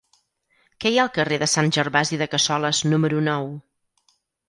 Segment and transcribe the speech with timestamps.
[0.85, 3.51] Què hi ha al carrer de Sant Gervasi de Cassoles número nou?